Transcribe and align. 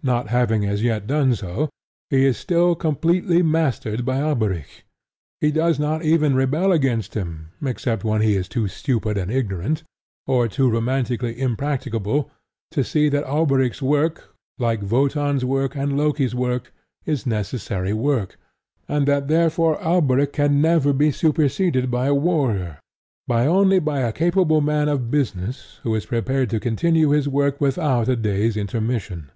Not 0.00 0.28
having 0.28 0.64
as 0.64 0.80
yet 0.84 1.08
done 1.08 1.34
so, 1.34 1.70
he 2.08 2.24
is 2.24 2.36
still 2.36 2.76
completely 2.76 3.42
mastered 3.42 4.04
by 4.06 4.18
Alberic. 4.20 4.84
He 5.40 5.50
does 5.50 5.80
not 5.80 6.04
even 6.04 6.36
rebel 6.36 6.70
against 6.70 7.14
him 7.14 7.48
except 7.60 8.04
when 8.04 8.22
he 8.22 8.36
is 8.36 8.48
too 8.48 8.68
stupid 8.68 9.18
and 9.18 9.28
ignorant, 9.28 9.82
or 10.24 10.46
too 10.46 10.70
romantically 10.70 11.38
impracticable, 11.38 12.30
to 12.70 12.84
see 12.84 13.08
that 13.08 13.24
Alberic's 13.24 13.82
work, 13.82 14.34
like 14.56 14.88
Wotan's 14.88 15.44
work 15.44 15.74
and 15.74 15.98
Loki's 15.98 16.34
work, 16.34 16.72
is 17.04 17.26
necessary 17.26 17.92
work, 17.92 18.38
and 18.86 19.06
that 19.08 19.26
therefore 19.26 19.82
Alberic 19.82 20.32
can 20.32 20.60
never 20.60 20.92
be 20.92 21.10
superseded 21.10 21.90
by 21.90 22.06
a 22.06 22.14
warrior, 22.14 22.78
but 23.26 23.48
only 23.48 23.80
by 23.80 23.98
a 24.00 24.12
capable 24.12 24.60
man 24.60 24.88
of 24.88 25.10
business 25.10 25.80
who 25.82 25.92
is 25.96 26.06
prepared 26.06 26.50
to 26.50 26.60
continue 26.60 27.08
his 27.10 27.28
work 27.28 27.60
without 27.60 28.08
a 28.08 28.14
day's 28.16 28.56
intermission. 28.56 29.32